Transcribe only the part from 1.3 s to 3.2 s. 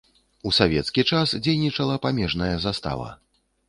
дзейнічала памежная застава.